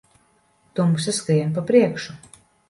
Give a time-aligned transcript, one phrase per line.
[0.79, 2.17] Tumsa skrien pa priekšu.